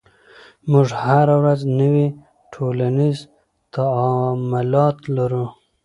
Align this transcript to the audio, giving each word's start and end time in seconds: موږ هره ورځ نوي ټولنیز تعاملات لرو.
موږ 0.71 0.87
هره 1.03 1.35
ورځ 1.41 1.59
نوي 1.79 2.07
ټولنیز 2.53 3.17
تعاملات 3.75 4.97
لرو. 5.15 5.45